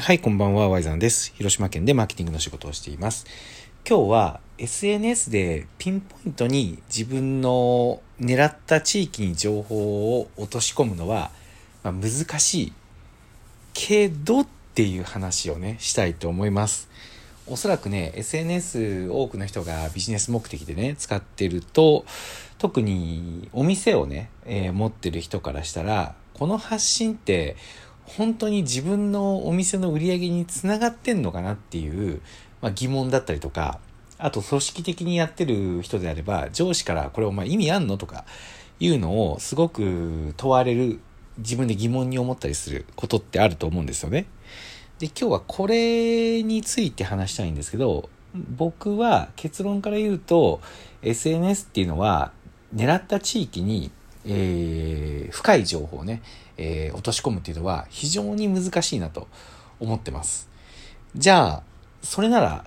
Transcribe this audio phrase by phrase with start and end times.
[0.00, 1.32] はい、こんばんは、ワイザンです。
[1.34, 3.26] 広島県でマーケティングの仕事をしています。
[3.86, 11.32] 今日は SNS でピンポイントに自分の狙った地域に情報を落とし込むのは、
[11.82, 12.72] まあ、難しい
[13.74, 16.88] けどっていう話をね、したいと思います。
[17.48, 22.06] おそらくね、SNS 多くの人がビジネス目的でね、使ってると、
[22.58, 27.56] 特にお店をね、えー、持ってる人からしたら、この発信って
[28.08, 32.20] 本当に自分のお店の売り上げにつながってんのかなっていう、
[32.60, 33.80] まあ、疑問だったりとか、
[34.18, 38.24] あと組織的にやってる人であれば、上司からこれお前意味あんのとか
[38.80, 41.00] いうのをすごく問われる、
[41.38, 44.26] 自分で疑問に思ったりすることってあると思うんですよね。
[44.98, 50.60] で、今日はこれについて話したいんですけど、僕は結論から言うと、
[51.02, 52.32] SNS っていうのは
[52.74, 53.92] 狙った地域に
[54.26, 56.22] えー、深い情報をね、
[56.56, 59.28] えー、落とし込むっていうのは非常に難しいなと
[59.80, 60.48] 思ってます。
[61.14, 61.62] じゃあ、
[62.02, 62.64] それなら、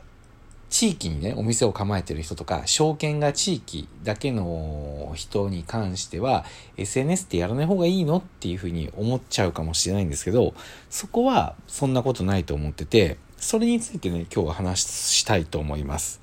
[0.72, 6.46] 地域にね、お店を構えてる人とか、証券が地域だけの人に関しては、
[6.78, 10.54] SNS ってやらない方がいいのっていうふうに思っちゃうかもしれないんですけど、
[10.90, 16.22] そこはそんなことないと思ってて、それについてね、今日は話したいと思います。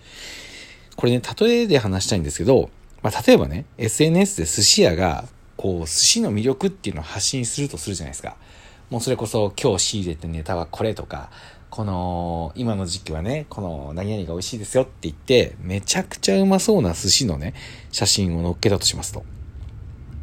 [0.96, 2.70] これね、例えで話したいんですけど、
[3.02, 5.24] まあ、例えばね、SNS で寿司屋が、
[5.56, 8.36] こう、寿司の魅力っていうのを発信するとするじゃないですか。
[8.90, 11.30] もうそれこそ今日仕入れてネタはこれとか、
[11.70, 17.54] この、今の時期はね、この何々が美味しいですよって言って、めちゃくちゃうまそうな寿司のね、
[17.92, 19.24] 写真を載っけたとしますと。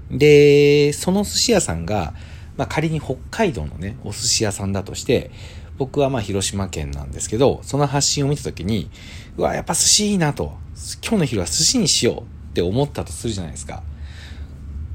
[0.10, 2.14] で、その寿司屋さんが、
[2.58, 5.30] まあ仮に北海道のね、お寿司屋さんだとして、
[5.78, 8.90] 僕はまあ広島県なんですけど、その発信を見たときに、
[9.38, 10.54] うわ、やっぱ寿司いいなと。
[11.02, 13.84] 今日の昼は寿司にしようって思ったとするじゃないですか。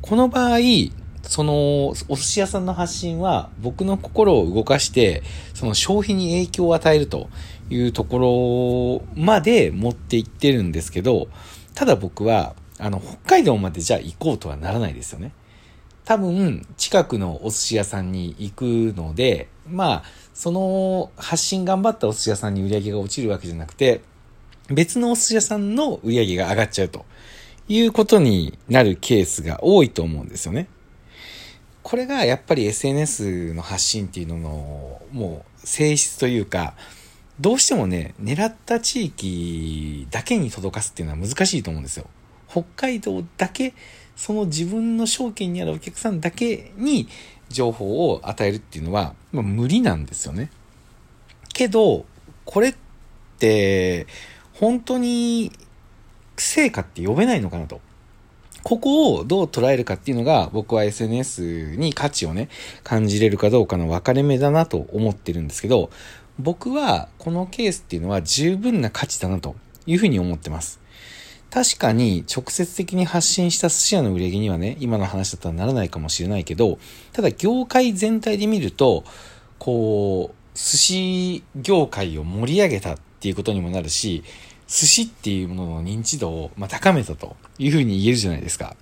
[0.00, 0.58] この場合、
[1.20, 5.22] その、お寿司屋さんの発信は僕の心を動かして、
[5.52, 7.28] その消費に影響を与えると
[7.68, 11.28] いうところまで持っていってるんですけど、
[11.74, 15.32] ただ僕は、あの、北海道までじゃあ行こうとはならないですよね。
[16.06, 18.64] 多分、近くのお寿司屋さんに行く
[18.96, 24.00] ので、まあ、その発信頑張ったお寿司屋さんに売り上げが落ちるわけじゃなくて、
[24.70, 27.04] 別のお寿司屋さんの売り上げが上がっちゃうと
[27.70, 30.66] いうことになるケースが多いと思うんですよね。
[31.84, 36.74] これがやっぱり SNS の発信っていうののもう性質というか、
[37.38, 42.06] どうしてもね、狙った地域だけに届かすっていうのは難しいと思うんですよ。
[42.48, 43.72] 北海道だけ、
[44.16, 47.06] その自分の証券にあるお客さんだけに
[47.50, 50.50] 情報を与えるっていうのは、まあ、無理なんですよね。
[51.52, 52.04] けど、
[52.44, 52.74] これっ
[53.38, 54.08] て、
[54.54, 55.52] 本当に
[56.40, 57.80] 成果って呼べないのかなと。
[58.62, 62.48] ここをどう捉えるかっていうのが僕は SNS に価値をね、
[62.84, 65.90] 感じれるかどうかの分かれ目だなと思ってるんですけど、
[66.38, 69.56] 僕はこのケースっていうのは十分な価値だなと
[69.86, 70.80] いうふうに思ってます。
[71.50, 76.78] 確かに直接的に発信した寿司屋の売り上げにはね、今の話だったらならないかもしれないけど、
[77.12, 79.04] ただ業界全体で見ると、
[79.58, 84.22] こう、寿司業界を盛り上げたっていうことにもなるし、
[84.70, 88.76] 寿司っていうものの認知度を、ま高めたというふうに言えるじゃないですか。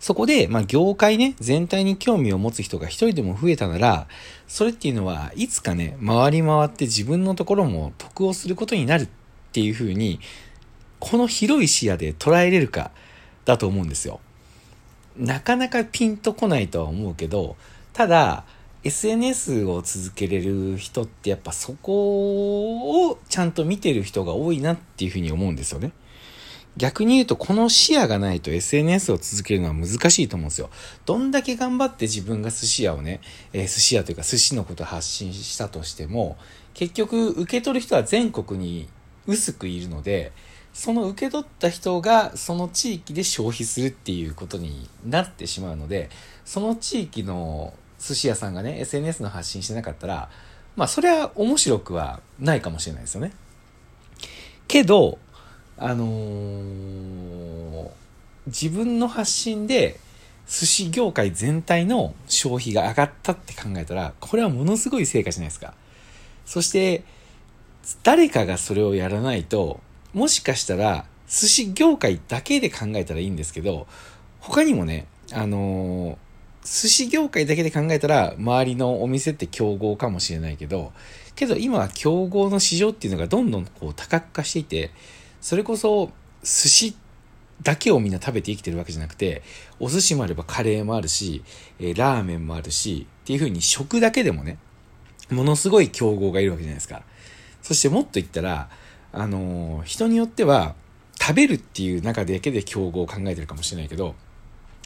[0.00, 4.08] そこで、まあ、業界ね、全体に興味を持つ人が一人でも増えたなら、
[4.48, 9.08] それっていうのは、いつかね、回り回って自分のところも得をすることになるっ
[9.52, 10.18] ていうふうに、
[10.98, 12.90] この広い視野で捉えれるか、
[13.44, 14.20] だと思うんですよ。
[15.16, 17.56] なかなかピンとこないとは思うけど、
[17.92, 18.44] ただ、
[18.84, 25.92] SNS を続けれる人ってやっぱそこをちゃんと見てる人が多いなっていうふうに思うんですよね。
[26.76, 30.70] 逆に言うと、この視野がないと SNS を続けるのは難しいと思うんですよ。
[31.06, 33.20] どんだけ頑張って自分が寿司屋をね、
[33.52, 36.36] えー、寿司屋というか寿司のことを発信したとしても、
[36.74, 38.88] 結局受け取る人は全国に
[39.26, 40.32] 薄くいるので、
[40.74, 46.10] その受け取った人がその地域で消費するっていうことになってしまうので、
[46.44, 47.72] その地域の
[48.06, 50.28] 寿司屋さんがね、SNS の発信してなかったら、
[50.76, 53.32] まあそれは面白くはないかもしれないですよね。
[54.68, 55.18] けど、
[55.78, 57.90] あのー、
[58.46, 59.98] 自分の発信で
[60.46, 65.72] 寿司業界全体の消費が上がったって考えたら、これはものすごい成果じゃないですか。
[66.44, 67.04] そして、
[68.02, 69.80] 誰かがそれをやらないと、
[70.12, 73.86] もしかしたら寿司業界だけで考えたらいいんですけど、
[74.40, 76.16] 他にもね、あのー、
[76.64, 80.92] 寿司業界だけで考えたら、周りのお店って競合かもしれないけど、
[81.34, 84.90] けど今は競合の市場っていうのがどんどんこう多角化していて、
[85.40, 86.10] それこそ
[86.42, 86.96] 寿司
[87.62, 89.42] だけをみんな食べて生きてるわけじゃなくて、
[89.78, 91.44] お寿司もあればカレーもあるし、
[91.78, 94.58] えー、ラーメンもあるし、っていう風に食だけでもね、
[95.30, 97.02] ものすごい競合がいるわけじゃないですか。
[97.62, 98.68] そしてもっと言ったら、
[99.12, 100.74] あの、人によっては、
[101.20, 104.14] 食べるっていう中だけで競合を考えてるかもしれないけど、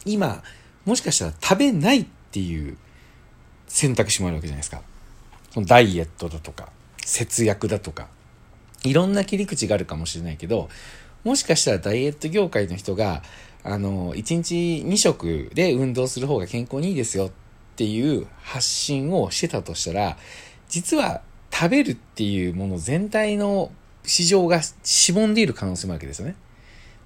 [0.04, 0.42] 今、
[0.88, 2.78] もしかしたら食べないっていう
[3.66, 4.80] 選択肢もあるわけじゃないですか。
[5.50, 6.70] そのダイエットだとか、
[7.04, 8.08] 節約だとか、
[8.84, 10.70] いろんな切り口があるかもしれないけど、
[11.24, 13.22] もしかしたらダイエット業界の人が、
[13.64, 14.54] あの、1日
[14.86, 17.30] 2食で運動する方が健康にいいですよっ
[17.76, 20.16] ていう発信をしてたとしたら、
[20.70, 21.20] 実は
[21.52, 23.70] 食べるっていうもの全体の
[24.04, 26.34] 市場がしぼんでいる可能性もあるわけですよね。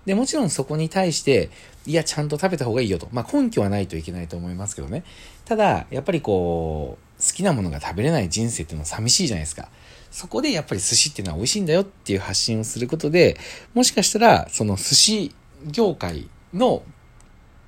[0.06, 1.50] で、もちろんそこに対して、
[1.86, 3.08] いや、ちゃんと食べた方がいいよと。
[3.12, 5.04] まあ、根拠はないといけないと思いますけどね。
[5.44, 9.68] ただ、やっぱりこう、好きなものが食べれない人生っていうのは寂しいじゃないですか。
[10.10, 13.38] そこでやっぱり寿司っていうのは美味しいんだよっていう発信をすることで、
[13.74, 15.34] もしかしたら、その寿司
[15.66, 16.82] 業界の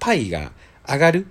[0.00, 0.52] パイが
[0.86, 1.26] 上がる。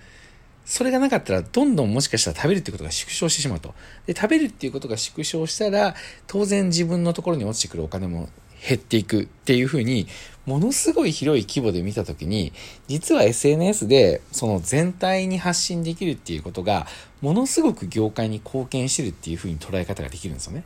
[0.65, 3.75] それがなかったら、どんどんもしかしたら食べるっていうことが縮小してしまうと。
[4.05, 5.93] で、食べるっていうことが縮小したら、
[6.25, 8.29] 当然自分のところに落ちてくるお金も
[8.65, 10.07] 減っていくっていうふうに、
[10.45, 12.53] ものすごい広い規模で見たときに、
[12.87, 16.87] 実は SNS でその全体に発信できるっていうことが、
[17.21, 20.63] ものすごく業界に貢献してるっていうふうに捉え方ができるんですよね。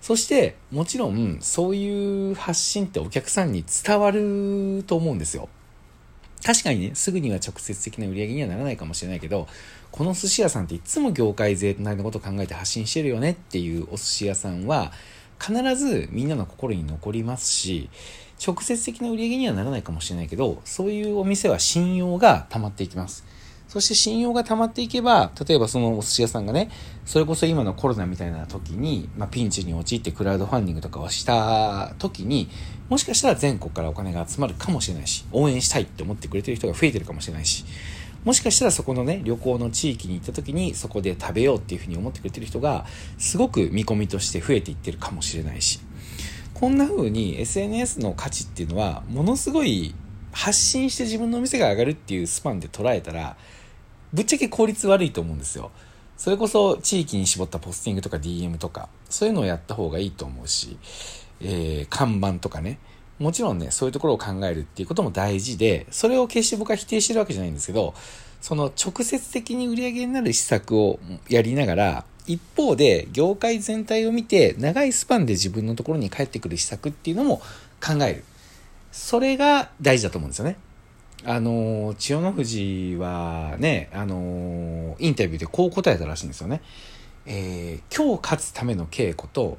[0.00, 5.48] そして、もちろん、そういう発信ってお客さんに伝わると思うんですよ。
[6.42, 9.46] 確かにね、すぐには直接的な売り上げにはならないかもしれないけど、
[9.90, 14.92] この寿司屋さんっていつも業界全体のことを考えて発信してるよねっていうお寿司屋さんは、
[15.40, 17.88] 必ずみんなの心に残りますし、
[18.46, 23.24] 直接的な売り上げにはならないかもしれないけど、そういうお店は信用が溜まっていきます。
[23.68, 26.70] そして信用が溜まっていけば、例えばそのお寿司屋さんがね、
[27.04, 32.48] それこそ今のコロナみたいな時に、まあ、ピンチに陥ってクラウドファンディングとかをした時に、
[32.88, 37.64] もしかしたら全国からお金が集まるかもしれないし、応援したいって思ってくれてる人が増えてるかもしれないし、
[38.24, 42.84] もしかしたらそこのね、旅行の地域に行った時にそこで食べようっていうふうに思ってくれてる人が、
[43.18, 45.80] すごく見込みとして増えていってるかもしれないし、
[46.52, 49.94] こんな風に SNS の価値っていうのは、ものすごい
[50.32, 53.36] 発信して自分のお店が上がるっていうスパンで捉えたら、
[54.12, 55.70] ぶっちゃけ効率悪いと思うんですよ。
[56.18, 60.76] それこそ地域に絞ったポスティングとか DM とか、そういうのをやった方がいいと思うし、
[61.40, 62.78] えー、看板とかね、
[63.20, 67.94] もちろんね、そういうところを考えるっていうことも大事で、それを決して僕は否定してるわけじゃないんですけど、
[68.40, 77.42] その直接的に売り上げになる施策をやりながら、一方で業界全体を見て長いスパンで自分のところに帰ってくる施策っていうのも
[77.84, 78.24] 考える。
[78.90, 80.56] それが大事だと思うんですよね。
[81.24, 86.62] あの、千代の富士はね、あの、インタビューでこう答えたらしいんですよね。
[87.26, 89.58] えー、今日勝つための稽古と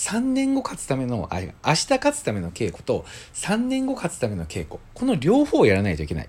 [0.00, 3.04] 3年後勝つための、あ、明日勝つための稽古と、
[3.34, 4.80] 3年後勝つための稽古。
[4.94, 6.26] この両方をやらないといけない。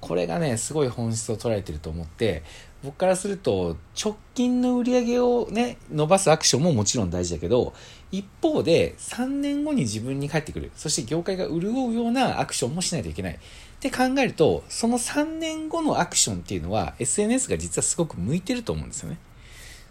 [0.00, 2.44] これがね、すごい本質を捉えてると思って、
[2.84, 7.74] 僕からすると、直近の売り上げをね、伸ばすアクションももちろん大事だけど、
[8.12, 10.70] 一方で、3年後に自分に返ってくる。
[10.76, 13.34] そして業界が潤うようなアクションもしないといけない。
[13.34, 13.38] っ
[13.80, 19.18] て考えると、その3年後のアクションっていうのは、SNS が実はすごく向いてると思うんですよね。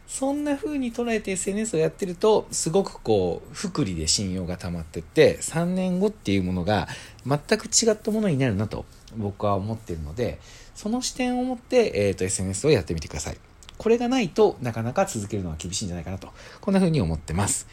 [0.07, 6.87] そんな風に捉えて SNS をやってると、すごくこう、福利で信用が溜まってって、3年後っていうものが
[7.25, 8.85] 全く違ったものになるなと
[9.17, 10.39] 僕は思ってるので、
[10.75, 13.37] その視点を持って、えっ、ー、と、SNS をやってみてください。
[13.77, 16.29] これがないとなかなか続けるのは厳しいんじゃないかなと、
[16.61, 17.67] こんな風に思ってます。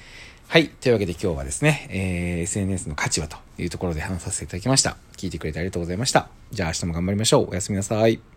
[0.48, 0.68] はい。
[0.68, 4.96] というわけで今日はですね、えー、SNS の価値はというところで話させていただきました。
[5.16, 6.28] 聞いてくれてありがとうございました。
[6.50, 7.50] じゃあ明日も頑張りましょう。
[7.50, 8.33] おやすみなさい。